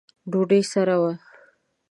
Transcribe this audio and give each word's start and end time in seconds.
ډوډۍ 0.31 0.61
سره 0.71 0.95
ده 1.03 1.11